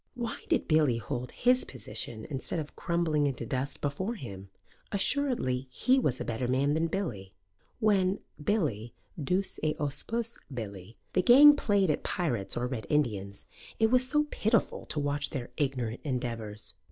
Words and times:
Why 0.15 0.43
did 0.49 0.67
Billy 0.67 0.97
hold 0.97 1.31
his 1.31 1.63
position 1.63 2.25
instead 2.27 2.57
of 2.57 2.75
crumbling 2.75 3.27
into 3.27 3.45
dust 3.45 3.81
before 3.81 4.15
him? 4.15 4.49
Assuredly 4.91 5.67
he 5.69 5.99
was 5.99 6.19
a 6.19 6.25
better 6.25 6.47
man 6.47 6.73
than 6.73 6.87
Billy. 6.87 7.33
When, 7.79 8.17
Billy 8.43 8.95
duce 9.23 9.59
et 9.61 9.79
auspice 9.79 10.39
Billy, 10.51 10.97
the 11.13 11.21
gang 11.21 11.55
played 11.55 11.91
at 11.91 12.01
pirates 12.01 12.57
or 12.57 12.65
Red 12.65 12.87
Indians, 12.89 13.45
it 13.79 13.91
was 13.91 14.11
pitiful 14.31 14.87
to 14.87 14.99
watch 14.99 15.29
their 15.29 15.51
ignorant 15.55 16.01
endeavours. 16.03 16.73